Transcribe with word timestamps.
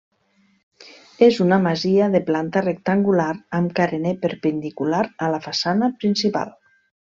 És 1.27 1.35
una 1.45 1.59
masia 1.65 2.07
de 2.15 2.21
planta 2.29 2.63
rectangular, 2.65 3.29
amb 3.59 3.75
carener 3.81 4.15
perpendicular 4.25 5.05
a 5.27 5.31
la 5.37 5.45
façana 5.49 5.95
principal. 6.03 6.59